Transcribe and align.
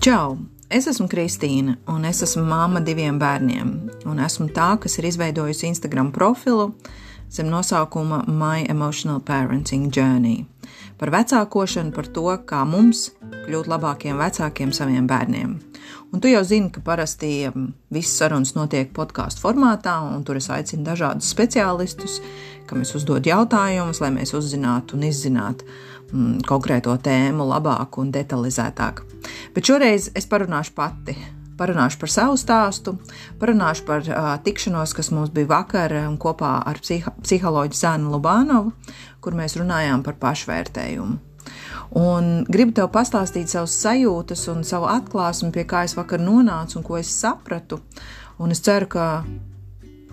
Čau! 0.00 0.38
Es 0.72 0.86
esmu 0.88 1.10
Kristīna, 1.12 1.74
un 1.92 2.06
es 2.08 2.22
esmu 2.24 2.40
mamma 2.48 2.80
diviem 2.80 3.18
bērniem. 3.20 3.72
Un 4.08 4.22
esmu 4.24 4.46
tā, 4.56 4.70
kas 4.80 4.94
ir 4.96 5.10
izveidojusi 5.10 5.66
Instagram 5.68 6.08
profilu 6.14 6.70
zem 7.28 7.50
nosaukuma 7.52 8.22
My 8.24 8.64
Emotional 8.72 9.20
Parenting 9.20 9.92
Journey 9.92 10.46
par 10.96 11.12
vecākošanu, 11.12 11.92
par 11.92 12.08
to, 12.16 12.24
kā 12.48 12.62
mums 12.68 13.10
kļūt 13.44 13.68
labākiem 13.68 14.16
vecākiem 14.20 14.72
saviem 14.72 15.04
bērniem. 15.08 15.52
Un 16.12 16.20
tu 16.20 16.32
jau 16.32 16.40
zini, 16.48 16.72
ka 16.72 16.80
parasti 16.84 17.32
um, 17.50 17.70
visas 17.92 18.16
sarunas 18.22 18.56
notiek 18.56 18.88
podkāstu 18.96 19.44
formātā, 19.44 19.98
un 20.00 20.24
tur 20.24 20.40
es 20.40 20.48
aicinu 20.52 20.84
dažādus 20.88 21.28
speciālistus, 21.32 22.18
kam 22.68 22.84
es 22.84 22.92
uzdodu 22.96 23.32
jautājumus, 23.32 24.00
lai 24.00 24.12
mēs 24.16 24.32
uzzinātu 24.36 24.96
un 24.96 25.08
izzinātu 25.08 25.68
mm, 26.12 26.40
konkrēto 26.48 26.94
tēmu 27.02 27.46
labāk 27.48 27.98
un 28.02 28.12
detalizētāk. 28.14 29.04
Bet 29.54 29.68
šoreiz 29.68 30.10
es 30.18 30.28
parunāšu 30.30 30.74
pati. 30.76 31.16
Parunāšu 31.60 31.98
par 32.00 32.08
savu 32.08 32.36
stāstu, 32.40 32.94
parunāšu 33.40 33.84
par 33.84 34.06
uh, 34.08 34.30
tikšanos, 34.40 34.94
kas 34.96 35.10
mums 35.12 35.32
bija 35.34 35.50
vakar 35.50 35.92
um, 36.06 36.14
kopā 36.16 36.54
ar 36.64 36.80
psiho 36.80 37.12
psiholoģu 37.20 37.76
Zānu 37.76 38.14
Lubānovu, 38.14 38.72
kur 39.20 39.36
mēs 39.36 39.58
runājām 39.60 40.00
par 40.06 40.16
pašvērtējumu. 40.22 41.18
Un 42.00 42.30
gribu 42.48 42.72
tev 42.78 42.88
pastāstīt 42.94 43.52
savas 43.52 43.74
sajūtas 43.82 44.46
un 44.52 44.64
savu 44.64 44.88
atklāsmi, 44.88 45.50
pie 45.52 45.66
kā 45.68 45.84
es 45.84 45.96
vakar 45.98 46.22
nonācu 46.22 46.78
un 46.78 46.86
ko 46.86 46.96
es 47.00 47.12
sapratu. 47.12 47.80
Un 48.40 48.54
es 48.54 48.62
ceru, 48.64 48.88
ka 48.88 49.06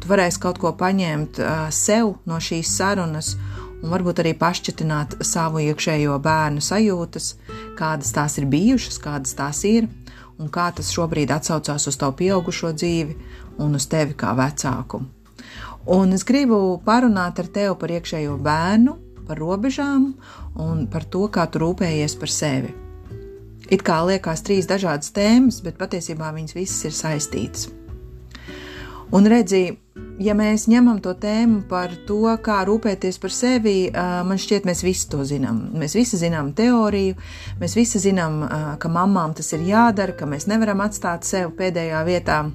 tu 0.01 0.09
varēsi 0.09 0.41
kaut 0.43 0.59
ko 0.59 0.73
paņemt 0.75 1.39
uh, 1.39 1.69
sev 1.71 2.17
no 2.27 2.41
šīs 2.43 2.75
sarunas 2.75 3.37
un 3.83 3.91
varbūt 3.93 4.21
arī 4.23 4.33
pašķitināt 4.37 5.17
savu 5.25 5.61
iekšējo 5.67 6.17
bērnu 6.23 6.63
sajūtas, 6.63 7.33
kādas 7.77 8.13
tās 8.15 8.37
ir 8.41 8.47
bijušas, 8.51 8.99
kādas 9.03 9.35
tās 9.37 9.63
ir, 9.69 9.89
un 10.37 10.49
kā 10.53 10.69
tas 10.75 10.89
šobrīd 10.93 11.33
atsaucās 11.33 11.87
uz 11.89 11.97
tavu 11.99 12.17
pieaugušo 12.21 12.73
dzīvi 12.77 13.17
un 13.63 13.77
uz 13.77 13.87
tevi 13.89 14.17
kā 14.17 14.33
vecāku. 14.37 15.01
Un 15.87 16.11
es 16.11 16.25
gribu 16.27 16.81
parunāt 16.85 17.39
ar 17.39 17.47
tevi 17.47 17.75
par 17.79 17.93
iekšējo 17.95 18.35
bērnu, 18.43 18.97
par 19.27 19.39
robežām 19.39 20.11
un 20.59 20.85
par 20.91 21.05
to, 21.07 21.27
kā 21.31 21.47
tu 21.51 21.61
rūpējies 21.63 22.17
par 22.19 22.31
sevi. 22.31 22.73
It 23.67 23.83
kā 23.83 23.99
liekas 24.07 24.45
trīs 24.47 24.67
dažādas 24.67 25.11
tēmas, 25.15 25.59
bet 25.63 25.79
patiesībā 25.79 26.31
viņas 26.35 26.55
visas 26.55 26.85
ir 26.87 26.95
saistītas. 26.95 27.67
Un 29.15 29.27
redzi, 29.27 29.77
ja 30.19 30.35
mēs 30.37 30.67
ņemam 30.71 30.99
to 31.03 31.13
tēmu 31.17 31.63
par 31.69 31.93
to, 32.07 32.21
kā 32.43 32.59
rūpēties 32.67 33.19
par 33.23 33.33
sevi, 33.33 33.77
man 33.93 34.39
šķiet, 34.41 34.67
mēs 34.69 34.83
visi 34.85 35.09
to 35.11 35.23
zinām. 35.27 35.67
Mēs 35.77 35.97
visi 35.97 36.19
zinām 36.21 36.53
teoriju, 36.57 37.17
mēs 37.61 37.75
visi 37.77 38.01
zinām, 38.03 38.43
ka 38.81 38.91
mamām 38.91 39.35
tas 39.37 39.53
ir 39.57 39.65
jādara, 39.67 40.15
ka 40.17 40.29
mēs 40.29 40.49
nevaram 40.49 40.85
atstāt 40.85 41.27
sevi 41.27 41.53
pēdējā 41.59 42.05
vietā 42.07 42.45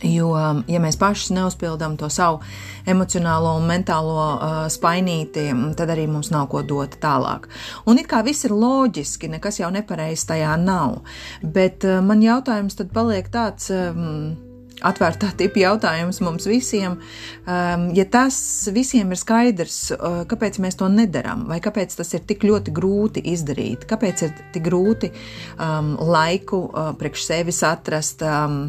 Jo, 0.00 0.30
ja 0.64 0.80
mēs 0.80 0.96
paši 0.96 1.34
neuzpildām 1.36 1.98
to 2.00 2.08
savu 2.12 2.40
emocionālo 2.88 3.52
un 3.58 3.66
mentālo 3.68 4.16
uh, 4.16 4.60
spainīti, 4.72 5.50
tad 5.76 5.92
arī 5.92 6.06
mums 6.08 6.30
nav 6.32 6.48
ko 6.52 6.62
dot 6.64 6.96
tālāk. 7.02 7.50
Un 7.84 8.00
it 8.00 8.08
kā 8.08 8.22
viss 8.24 8.48
ir 8.48 8.56
loģiski, 8.56 9.28
nekas 9.36 9.60
jau 9.60 9.68
nepareizs 9.74 10.24
tajā 10.30 10.56
nav. 10.60 11.02
Bet 11.42 11.84
uh, 11.84 12.00
man 12.04 12.24
jautājums 12.24 12.80
tad 12.80 12.94
paliek 12.96 13.28
tāds. 13.32 13.68
Um, 13.74 14.49
Atvērtā 14.86 15.30
tipa 15.36 15.60
jautājums 15.60 16.22
mums 16.24 16.48
visiem. 16.48 16.98
Um, 17.44 17.88
ja 17.96 18.06
tas 18.08 18.40
visiem 18.72 19.12
ir 19.12 19.20
skaidrs, 19.20 19.78
uh, 19.94 20.22
kāpēc 20.30 20.60
mēs 20.62 20.80
to 20.80 20.88
nedarām, 20.92 21.46
vai 21.50 21.60
kāpēc 21.60 21.98
tas 21.98 22.14
ir 22.16 22.24
tik 22.28 22.46
ļoti 22.48 22.74
grūti 22.74 23.24
izdarīt, 23.34 23.86
kāpēc 23.90 24.26
ir 24.26 24.36
tik 24.54 24.64
grūti 24.66 25.12
um, 25.12 25.96
laiku 26.00 26.64
uh, 26.68 26.92
priekš 26.98 27.26
sevis 27.28 27.64
atrast, 27.66 28.24
um, 28.24 28.62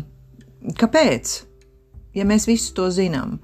Kāpēc? 0.61 1.41
Ja 2.13 2.25
mēs 2.27 2.45
visu 2.45 2.73
to 2.75 2.89
zinām, 2.91 3.37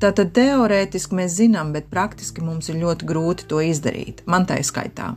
tad 0.00 0.20
teorētiski 0.36 1.16
mēs 1.18 1.34
zinām, 1.40 1.72
bet 1.74 1.90
praktiski 1.90 2.44
mums 2.44 2.70
ir 2.70 2.78
ļoti 2.80 3.08
grūti 3.08 3.48
to 3.50 3.58
izdarīt. 3.66 4.22
Man 4.30 4.46
tā 4.46 4.60
izskaitā. 4.62 5.10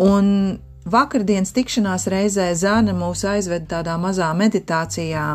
Un 0.00 0.30
vakardienas 0.90 1.52
tikšanās 1.54 2.08
reizē 2.10 2.48
Zāne 2.56 2.96
mūs 2.96 3.26
aizveda 3.28 3.68
tādā 3.76 3.98
mazā 4.00 4.30
meditācijā, 4.34 5.26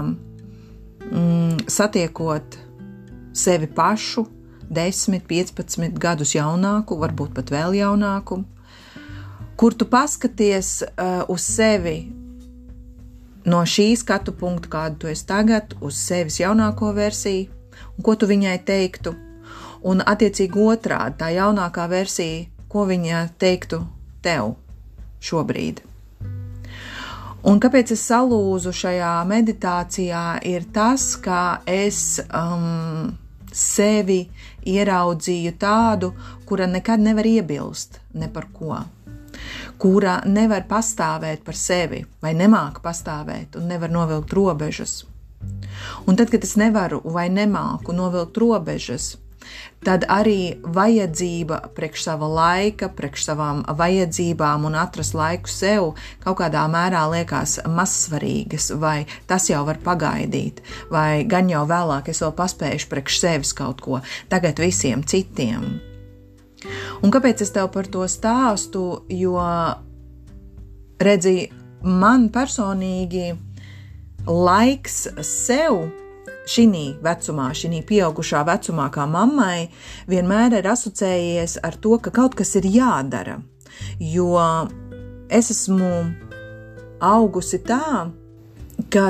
mm, 1.11 1.65
satiekot 1.67 2.57
sevi 3.33 3.67
pašu, 3.75 4.25
10, 4.69 5.25
15 5.27 5.97
gadus 5.97 6.35
jaunāku, 6.35 6.97
varbūt 7.01 7.33
pat 7.33 7.49
vēl 7.53 7.79
jaunāku, 7.79 8.43
kur 9.57 9.73
tu 9.73 9.87
paskaties 9.89 10.83
uh, 10.85 11.23
uz 11.27 11.45
sevi 11.45 11.97
no 13.49 13.63
šī 13.65 13.95
skatu 13.97 14.35
punkta, 14.37 14.69
kādu 14.69 15.01
tu 15.01 15.09
esi 15.09 15.25
tagad, 15.25 15.73
uz 15.81 15.97
sevis 15.97 16.39
jaunāko 16.41 16.93
versiju, 16.93 17.49
un 17.97 18.05
ko 18.05 18.15
tu 18.15 18.29
viņai 18.29 18.57
teiktu, 18.67 19.15
un 19.89 20.03
attiecīgi 20.05 20.65
otrādi 20.69 21.17
tā 21.21 21.33
jaunākā 21.33 21.89
versija, 21.89 22.45
ko 22.69 22.85
viņa 22.85 23.27
teiktu 23.41 23.81
tev 24.21 24.53
šobrīd. 25.23 25.88
Un 27.47 27.59
kāpēc 27.63 27.93
es 27.95 28.03
salūzu 28.09 28.73
šajā 28.75 29.13
meditācijā, 29.29 30.23
ir 30.43 30.67
tas, 30.75 31.13
ka 31.23 31.61
es 31.63 32.19
um, 32.27 33.13
sevi 33.51 34.25
ieraudzīju 34.67 35.55
tādu, 35.59 36.11
kura 36.45 36.67
nekad 36.67 36.99
nevar 36.99 37.27
iebilst 37.29 38.01
ne 38.19 38.27
par 38.33 38.49
ko 38.53 38.81
kura 39.79 40.19
nevar 40.27 40.65
pastāvēt 40.67 41.45
par 41.45 41.55
sevi, 41.55 42.01
vai 42.21 42.33
nemāca 42.35 42.83
pastāvēt 42.83 43.55
un 43.59 43.69
nevar 43.71 43.91
novilkt 43.93 44.33
robežas. 44.35 45.03
Un 46.07 46.19
tad, 46.19 46.31
kad 46.33 46.43
es 46.43 46.57
nevaru 46.59 46.99
vai 47.05 47.29
nemāku 47.31 47.95
novilkt 47.95 48.37
robežas, 48.41 49.13
tad 49.85 50.05
arī 50.11 50.59
vajadzība 50.63 51.59
priekš 51.75 52.05
sava 52.09 52.27
laika, 52.27 52.89
priekš 52.95 53.29
savām 53.29 53.61
vajadzībām 53.79 54.67
un 54.67 54.77
atrast 54.79 55.15
laiku 55.17 55.51
sev 55.51 55.93
kaut 56.23 56.39
kādā 56.41 56.65
mērā 56.71 57.05
liekas 57.13 57.59
mazsvarīgas, 57.67 58.71
vai 58.79 59.05
tas 59.27 59.49
jau 59.49 59.63
var 59.67 59.79
pagaidīt, 59.83 60.63
vai 60.91 61.23
gan 61.29 61.51
jau 61.51 61.65
vēlāk 61.69 62.11
es 62.11 62.23
vēl 62.23 62.35
paspējuši 62.39 62.89
priekš 62.91 63.21
sevis 63.23 63.53
kaut 63.55 63.83
ko, 63.85 64.01
tagad 64.31 64.59
visiem 64.59 65.03
citiem. 65.03 65.79
Un 66.99 67.13
kāpēc 67.13 67.45
es 67.45 67.53
tev 67.55 67.69
par 67.71 67.87
to 67.87 68.03
stāstu? 68.11 68.83
Jo, 69.15 69.39
redzi, 70.99 71.47
man 71.83 72.27
personīgi 72.35 73.31
laiks 74.27 75.05
sev 75.23 75.85
šī 76.49 76.65
vecumā, 77.05 77.49
šī 77.53 77.81
pieaugušā 77.85 78.43
vecumā, 78.47 78.89
kā 78.93 79.05
mammai, 79.09 79.69
vienmēr 80.09 80.59
ir 80.59 80.69
asociējies 80.71 81.59
ar 81.63 81.77
to, 81.77 81.97
ka 82.01 82.11
kaut 82.11 82.35
kas 82.35 82.55
ir 82.59 82.65
jādara. 82.65 83.39
Jo 83.99 84.35
es 85.29 85.51
esmu 85.53 85.91
augusi 86.99 87.61
tā, 87.63 88.09
ka 88.91 89.05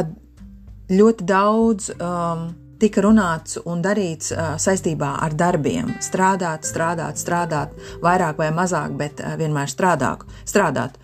ļoti 0.90 1.26
daudz 1.26 1.92
um, 1.96 2.50
tika 2.80 3.04
runāts 3.04 3.60
un 3.68 3.84
darīts 3.84 4.32
uh, 4.34 4.56
saistībā 4.62 5.16
ar 5.24 5.36
darbiem. 5.38 5.94
Strādāt, 6.04 6.68
strādāt, 6.68 7.20
strādāt, 7.22 7.76
vairāk 8.04 8.40
vai 8.40 8.50
mazāk, 8.56 8.96
bet 8.98 9.22
uh, 9.22 9.36
vienmēr 9.40 9.72
strādāt. 9.72 10.26
strādāt. 10.48 11.00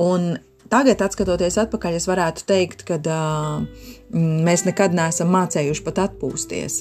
Un 0.00 0.34
tagad, 0.68 1.00
skatoties 1.14 1.56
atpakaļ, 1.62 1.96
es 1.96 2.06
varētu 2.10 2.44
teikt, 2.48 2.84
ka 2.88 2.98
uh, 3.00 3.64
mēs 4.12 4.66
nekad 4.66 4.94
neesam 4.96 5.32
mācējuši 5.34 5.84
pat 5.86 6.02
atpūsties. 6.04 6.80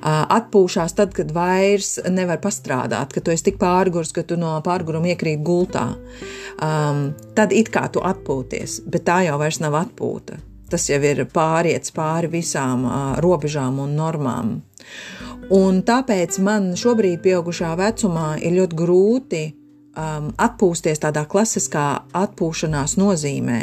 Uh, 0.00 0.24
atpūšās 0.40 0.96
tad, 0.98 1.14
kad 1.16 1.32
vairs 1.36 1.98
nevar 2.10 2.40
pastrādāt, 2.42 3.14
kad 3.14 3.26
tu 3.26 3.34
esi 3.34 3.50
tik 3.50 3.60
pārgurs, 3.62 4.14
ka 4.16 4.24
tu 4.26 4.40
no 4.40 4.56
pārguruma 4.66 5.12
iekrīt 5.14 5.44
gultā. 5.46 5.90
Um, 6.60 7.10
tad 7.36 7.54
it 7.56 7.70
kā 7.72 7.86
tu 7.92 8.02
atpūties, 8.04 8.82
bet 8.90 9.06
tā 9.08 9.22
jau 9.28 9.40
vairs 9.40 9.62
nav 9.62 9.78
atpūta 9.86 10.40
tas 10.70 10.84
jau 10.86 11.00
ir 11.02 11.24
pāriets 11.26 11.90
pāri 11.90 12.28
visām 12.30 12.84
uh, 12.86 12.98
robežām 13.18 13.80
un 13.82 13.96
normām. 13.98 14.52
Un 15.50 15.80
tāpēc 15.82 16.38
man 16.46 16.68
šobrīd, 16.78 17.18
pieaugušā 17.24 17.72
vecumā, 17.74 18.36
ir 18.38 18.54
ļoti 18.54 18.78
grūti 18.78 19.40
um, 20.00 20.28
atpūsties 20.40 21.02
tādā 21.02 21.26
klasiskā 21.28 21.86
atpūšanās 22.16 22.96
nozīmē. 23.00 23.60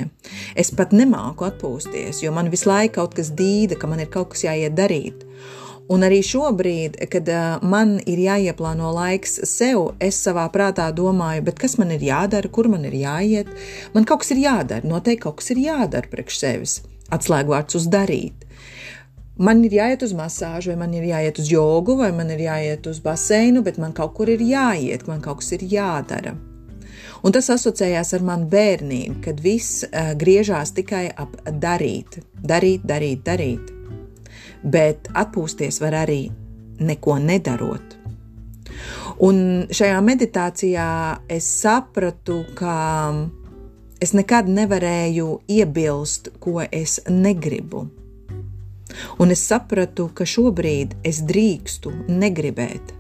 Es 0.56 0.72
pat 0.76 0.94
nemāku 0.96 1.48
atpūsties, 1.50 2.22
jo 2.24 2.34
man 2.36 2.52
visu 2.54 2.70
laiku 2.70 3.00
kaut 3.02 3.18
kas 3.18 3.34
dīda, 3.36 3.80
ka 3.80 3.90
man 3.90 4.04
ir 4.04 4.12
kaut 4.14 4.36
kas 4.36 4.46
jāiet 4.48 4.78
darīt. 4.78 5.26
Un 5.92 6.04
arī 6.04 6.20
šobrīd, 6.26 6.98
kad 7.12 7.30
uh, 7.32 7.62
man 7.64 7.96
ir 8.04 8.20
jāieplāno 8.20 8.92
laiks 8.96 9.40
sev, 9.48 9.94
es 10.04 10.20
savā 10.20 10.44
prātā 10.52 10.90
domāju, 10.96 11.48
kas 11.56 11.78
man 11.80 11.96
ir 11.96 12.04
jādara, 12.10 12.52
kur 12.52 12.68
man 12.72 12.84
ir 12.90 12.98
jāiet. 13.00 13.52
Man 13.96 14.06
kaut 14.08 14.26
kas 14.26 14.36
ir 14.36 14.44
jādara, 14.44 14.84
noteikti 14.88 15.24
kaut 15.24 15.40
kas 15.40 15.56
ir 15.56 15.64
jādara 15.64 16.12
priekš 16.12 16.44
sevis 16.44 16.82
atslēgvārds 17.14 17.78
uz 17.80 17.88
darīt. 17.92 18.44
Man 19.38 19.62
ir 19.68 19.76
jāiet 19.78 20.02
uz 20.02 20.16
masāžu, 20.18 20.72
vai 20.72 20.80
man 20.82 20.94
ir 20.98 21.04
jāiet 21.12 21.38
uz 21.38 21.50
jogu, 21.52 21.94
vai 22.00 22.10
man 22.16 22.32
ir 22.34 22.42
jāiet 22.42 22.88
uz 22.90 22.98
baseinu, 23.04 23.62
bet 23.62 23.78
man 23.78 23.94
kaut 23.94 24.16
kur 24.18 24.32
ir 24.34 24.42
jāiet, 24.42 25.06
man 25.06 25.22
kaut 25.22 25.44
kas 25.44 25.52
ir 25.54 25.66
jādara. 25.70 26.34
Un 27.22 27.34
tas 27.34 27.50
asociējās 27.54 28.16
ar 28.18 28.26
manu 28.26 28.48
bērnību, 28.50 29.20
kad 29.26 29.42
viss 29.42 29.84
uh, 29.86 30.14
griežās 30.18 30.74
tikai 30.78 31.06
ap 31.14 31.36
darīt, 31.62 32.18
darīt, 32.42 32.86
darīt, 32.90 33.22
darīt. 33.26 33.70
Bet 34.66 35.10
atpūsties 35.14 35.82
var 35.86 36.00
arī 36.02 36.24
neko 36.82 37.20
nedarot. 37.22 37.94
Un 39.22 39.68
šajā 39.74 40.02
meditācijā 40.06 40.90
es 41.34 41.46
sapratu, 41.62 42.42
ka 42.58 42.74
es 44.02 44.14
nekad 44.18 44.50
nevarēju 44.50 45.30
iebilst, 45.50 46.34
ko 46.42 46.62
es 46.66 47.00
negribu. 47.10 47.86
Un 49.22 49.34
es 49.34 49.44
sapratu, 49.48 50.10
ka 50.14 50.26
šobrīd 50.28 50.98
es 51.08 51.22
drīkstu 51.28 51.94
negribēt. 52.08 52.94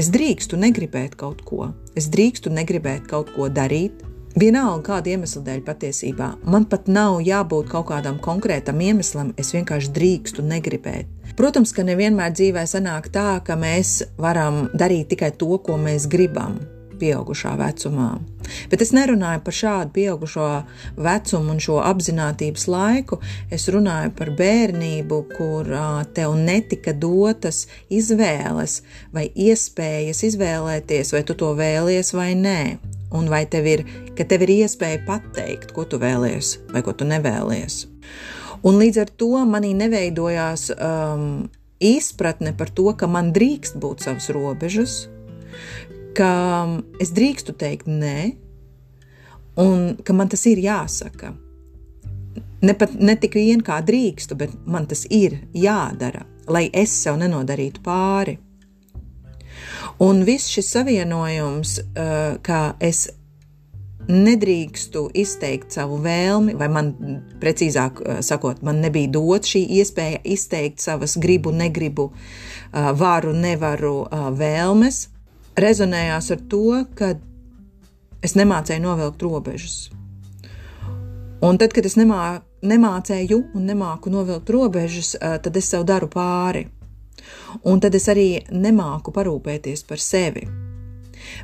Es 0.00 0.08
drīkstu 0.12 0.56
negribēt 0.56 1.16
kaut 1.20 1.42
ko, 1.44 1.68
es 1.98 2.08
drīkstu 2.12 2.52
negribēt 2.52 3.06
kaut 3.10 3.32
ko 3.36 3.50
darīt. 3.52 4.00
Vienalga, 4.32 4.80
kāda 4.86 5.12
iemesla 5.12 5.42
dēļ 5.44 5.64
patiesībā 5.66 6.28
man 6.48 6.64
pat 6.64 6.88
nav 6.88 7.18
jābūt 7.20 7.68
kaut 7.68 7.90
kādam 7.90 8.16
konkrētam 8.24 8.80
iemeslam, 8.80 9.34
es 9.36 9.52
vienkārši 9.52 9.92
drīkstu 9.92 10.44
negribēt. 10.48 11.10
Protams, 11.36 11.74
ka 11.76 11.84
nevienmēr 11.84 12.32
dzīvē 12.32 12.64
sanāk 12.68 13.10
tā, 13.12 13.42
ka 13.44 13.56
mēs 13.60 13.98
varam 14.20 14.70
darīt 14.72 15.12
tikai 15.12 15.34
to, 15.36 15.58
ko 15.60 15.76
mēs 15.80 16.08
gribam 16.08 16.56
pieaugušā 17.00 17.52
vecumā. 17.60 18.08
Bet 18.70 18.82
es 18.84 18.92
nerunāju 18.96 19.42
par 19.44 19.56
šādu 19.56 19.94
pieaugušo 19.96 20.46
vecumu 20.96 21.54
un 21.54 21.60
šo 21.62 21.78
apziņotības 21.84 22.66
laiku. 22.72 23.20
Es 23.52 23.68
runāju 23.72 24.14
par 24.18 24.32
bērnību, 24.38 25.20
kur 25.36 25.70
tev 26.16 26.34
netika 26.40 26.92
dotas 26.92 27.66
izvēles 27.92 28.80
vai 29.14 29.28
iespējas 29.30 30.24
izvēlēties, 30.32 31.14
vai 31.14 31.22
tu 31.28 31.38
to 31.38 31.52
vēlies 31.58 32.14
vai 32.16 32.32
nē. 32.38 32.60
Un 33.12 33.28
vai 33.28 33.44
tev 33.44 33.66
ir, 33.68 33.84
tev 34.16 34.46
ir 34.46 34.54
iespēja 34.62 35.02
pateikt, 35.06 35.74
ko 35.76 35.84
tu 35.84 36.00
vēlies 36.00 36.56
vai 36.72 36.84
ko 36.84 36.96
tu 36.96 37.08
nevēlies. 37.08 37.82
Un 38.62 38.78
līdz 38.78 39.02
ar 39.02 39.10
to 39.18 39.42
manī 39.48 39.72
neveidojās 39.74 40.70
um, 40.76 41.50
izpratne 41.82 42.54
par 42.56 42.70
to, 42.70 42.92
ka 42.94 43.08
man 43.10 43.32
drīkst 43.34 43.76
būt 43.82 44.06
savas 44.06 44.30
robežas, 44.34 45.08
ka 46.16 46.32
es 47.02 47.12
drīkstu 47.16 47.54
teikt 47.58 47.88
nē, 47.90 48.32
un 49.62 49.96
ka 50.04 50.16
man 50.16 50.30
tas 50.32 50.44
ir 50.50 50.60
jāsaka. 50.62 51.32
Ne, 52.62 52.74
pat, 52.78 52.94
ne 52.94 53.16
tik 53.18 53.34
vien 53.34 53.62
kā 53.64 53.80
drīkstu, 53.82 54.36
bet 54.38 54.54
man 54.70 54.86
tas 54.86 55.02
ir 55.10 55.40
jādara, 55.54 56.22
lai 56.46 56.68
es 56.72 56.94
sev 56.94 57.18
nenodarītu 57.18 57.82
pāri. 57.82 58.36
Un 60.02 60.22
viss 60.26 60.50
šis 60.50 60.70
savienojums, 60.76 61.74
uh, 61.82 62.38
kā 62.42 62.62
es 62.82 63.08
nedrīkstu 64.08 65.04
izteikt 65.18 65.74
savu 65.74 65.98
vēlmi, 66.02 66.54
vai 66.58 66.68
man, 66.72 66.92
precīzāk 67.42 68.00
uh, 68.02 68.20
sakot, 68.24 68.62
man 68.66 68.80
nebija 68.82 69.10
dot 69.14 69.46
šī 69.46 69.64
iespēja 69.78 70.22
izteikt 70.24 70.82
savas 70.82 71.18
gribu, 71.22 71.52
negribu, 71.54 72.08
uh, 72.12 72.90
varu, 72.98 73.34
nevaru 73.34 73.96
vēlmes, 74.38 75.06
rezonējās 75.58 76.30
ar 76.34 76.40
to, 76.50 76.84
ka 76.96 77.14
es 78.22 78.36
nemācēju 78.38 78.82
novilkt 78.84 79.22
robežas. 79.22 79.90
Un 81.42 81.58
tad, 81.58 81.74
kad 81.74 81.86
es 81.86 81.96
nemā, 81.98 82.40
nemācēju 82.62 83.40
un 83.58 83.66
nemāku 83.66 84.12
novilkt 84.14 84.50
robežas, 84.54 85.16
tad 85.18 85.56
es 85.58 85.70
sev 85.72 85.86
daru 85.88 86.08
pāri. 86.12 86.68
Un 87.66 87.80
tad 87.82 87.94
es 87.98 88.06
arī 88.10 88.44
nemāku 88.50 89.14
parūpēties 89.14 89.82
par 89.88 90.02
sevi. 90.02 90.46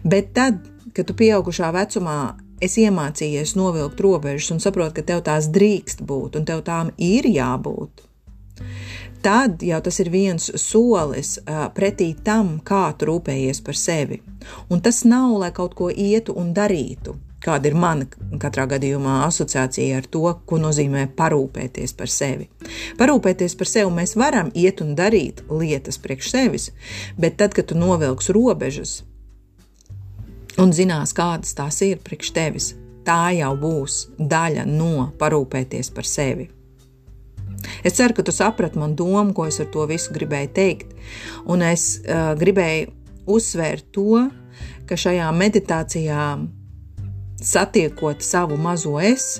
Bet 0.04 0.32
tad, 0.34 0.62
kad 0.94 1.06
tu 1.06 1.16
pieaugušā 1.18 1.70
vecumā 1.74 2.18
esi 2.62 2.86
iemācījies 2.86 3.54
novilkt 3.58 4.00
robežas 4.02 4.50
un 4.54 4.62
saproti, 4.62 5.00
ka 5.00 5.06
tev 5.12 5.22
tās 5.26 5.50
drīkst 5.54 6.02
būt 6.06 6.38
un 6.38 6.46
tev 6.48 6.64
tām 6.66 6.90
ir 6.98 7.26
jābūt, 7.30 8.07
tad 9.22 9.62
jau 9.62 9.78
tas 9.84 10.00
ir 10.02 10.10
viens 10.12 10.50
solis 10.60 11.36
pretī 11.76 12.12
tam, 12.24 12.58
kā 12.64 12.88
tu 12.98 13.08
rūpējies 13.10 13.62
par 13.64 13.78
sevi. 13.78 14.20
Un 14.70 14.82
tas 14.84 15.04
nav, 15.04 15.38
lai 15.42 15.50
kaut 15.54 15.74
ko 15.78 15.90
ietu 15.90 16.36
un 16.38 16.52
darītu. 16.56 17.16
Kāda 17.38 17.70
ir 17.70 17.76
mana 17.78 18.06
katrā 18.42 18.64
gadījumā 18.66 19.20
asociācija 19.28 20.00
ar 20.00 20.08
to, 20.10 20.24
ko 20.46 20.58
nozīmē 20.58 21.04
parūpēties 21.18 21.94
par 21.98 22.10
sevi? 22.10 22.48
Parūpēties 22.98 23.54
par 23.58 23.70
sevi 23.70 23.94
mēs 23.94 24.16
varam 24.18 24.50
iet 24.58 24.82
un 24.82 24.96
darīt 24.98 25.44
lietas 25.46 26.00
priekš 26.02 26.32
sevis, 26.34 26.72
bet 27.16 27.38
tad, 27.38 27.54
kad 27.54 27.70
tu 27.70 27.78
novilksi 27.78 28.34
robežas 28.34 28.98
un 30.58 30.74
zinās, 30.74 31.14
kādas 31.14 31.54
tās 31.54 31.78
ir 31.86 32.02
priekš 32.02 32.34
tevis, 32.34 32.72
tā 33.06 33.30
jau 33.38 33.54
būs 33.60 34.08
daļa 34.18 34.66
no 34.66 35.10
parūpēties 35.20 35.94
par 35.94 36.08
sevi. 36.08 36.50
Es 37.86 37.98
ceru, 37.98 38.16
ka 38.16 38.24
tu 38.26 38.34
saprati 38.34 38.78
man 38.80 38.96
domu, 38.98 39.32
ko 39.34 39.46
es 39.46 39.60
ar 39.62 39.68
to 39.72 39.86
visu 39.90 40.14
gribēju 40.14 40.52
teikt. 40.54 40.94
Un 41.46 41.62
es 41.66 41.98
uh, 42.02 42.32
gribēju 42.38 42.92
uzsvērt 43.28 43.90
to, 43.94 44.24
ka 44.88 44.96
šajā 44.98 45.28
meditācijā, 45.36 46.24
satiekot 47.38 48.24
savu 48.24 48.56
mazo 48.58 48.96
es, 49.00 49.38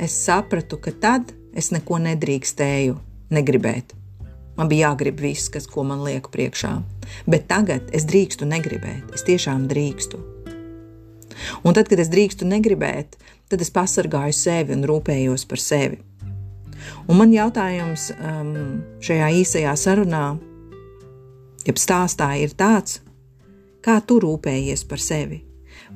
es 0.00 0.16
sapratu, 0.26 0.80
ka 0.82 0.92
tad 0.92 1.32
es 1.56 1.70
neko 1.74 2.00
nedrīkstēju 2.02 2.98
negribēt. 3.32 3.94
Man 4.58 4.68
bija 4.68 4.90
jāgrib 4.90 5.22
viss, 5.22 5.48
kas 5.48 5.68
man 5.76 6.02
liek 6.04 6.28
priekšā. 6.28 6.74
Bet 7.26 7.48
tagad 7.48 7.88
es 7.96 8.04
drīkstu 8.04 8.44
negribēt. 8.44 9.14
Es 9.14 9.24
tiešām 9.24 9.68
drīkstu. 9.70 10.20
Un 11.64 11.72
tad, 11.72 11.88
kad 11.88 11.98
es 12.02 12.10
drīkstu 12.12 12.44
negribēt, 12.44 13.16
tad 13.48 13.62
es 13.64 13.72
pasargāju 13.72 14.36
sevi 14.36 14.76
un 14.76 14.84
rūpējos 14.84 15.46
par 15.48 15.62
sevi. 15.62 16.02
Un 17.08 17.18
man 17.18 17.32
jautājums 17.34 18.10
um, 18.16 18.80
šajā 19.02 19.30
īsajā 19.42 19.74
sarunā, 19.78 20.24
jeb 21.66 21.80
stāstā, 21.80 22.32
ir 22.40 22.54
tāds, 22.58 23.00
kā 23.84 24.00
tu 24.06 24.20
rūpējies 24.22 24.84
par 24.88 25.02
sevi? 25.02 25.42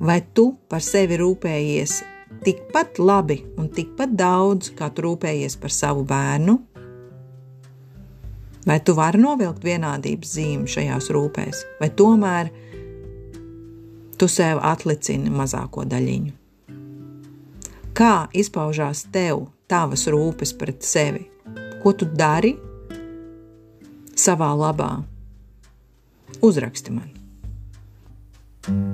Vai 0.01 0.21
tu 0.35 0.51
par 0.69 0.83
sevi 0.83 1.19
rūpējies 1.21 2.01
tikpat 2.45 2.99
labi 2.99 3.41
un 3.61 3.69
tikpat 3.71 4.15
daudz, 4.19 4.73
kā 4.75 4.91
tu 4.91 5.07
rūpējies 5.07 5.59
par 5.61 5.73
savu 5.75 6.05
bērnu? 6.09 6.59
Vai 8.65 8.79
tu 8.81 8.95
vari 8.97 9.21
novilkt 9.21 9.65
vienādības 9.65 10.37
zīmi 10.39 10.71
šajās 10.71 11.11
rūpēs, 11.13 11.65
vai 11.81 11.91
tomēr 11.93 12.49
tu 14.19 14.29
sev 14.31 14.63
atlicini 14.65 15.31
mazāko 15.31 15.85
daļiņu? 15.85 16.33
Kā 17.95 18.15
izpaužās 18.35 19.05
tev 19.15 19.45
tavas 19.71 20.07
rūpes 20.11 20.55
pret 20.59 20.85
sevi. 20.85 21.27
Ko 21.83 21.93
tu 21.93 22.09
dari 22.09 22.55
savā 24.15 24.53
labā? 24.57 24.93
Uzraksti 26.45 26.93
man! 26.93 27.11
thank 28.65 28.94